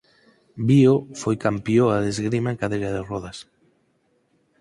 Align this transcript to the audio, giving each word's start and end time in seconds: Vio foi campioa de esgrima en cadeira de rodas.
Vio 0.69 0.93
foi 1.21 1.35
campioa 1.45 2.01
de 2.03 2.09
esgrima 2.13 2.49
en 2.53 2.59
cadeira 2.61 2.89
de 2.95 3.01
rodas. 3.11 3.37